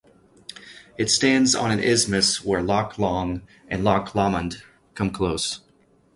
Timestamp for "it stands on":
0.97-1.69